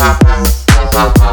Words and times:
Bye. 0.00 1.29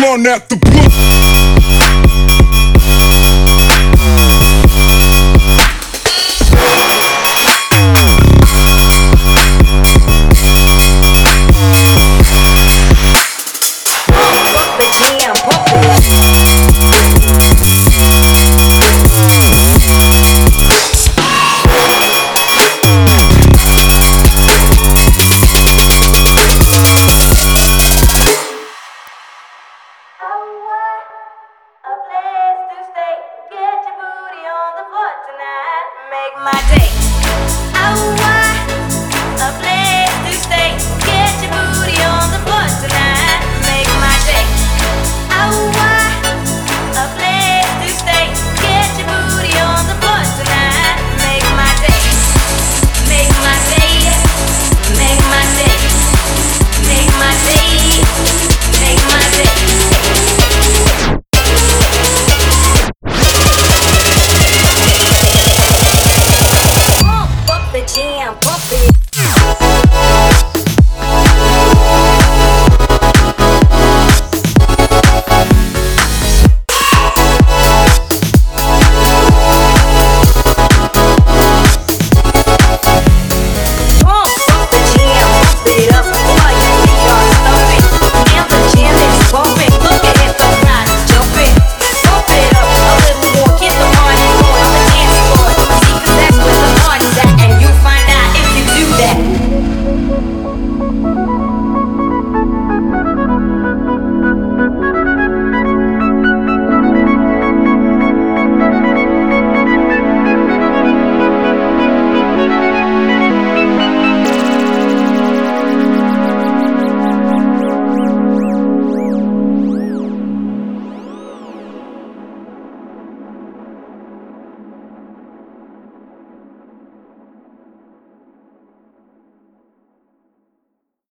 Run 0.00 0.26
at 0.26 0.48
the 0.48 0.56
book. 0.56 1.11
Make 36.12 36.36
my 36.44 36.52
day. 36.68 37.01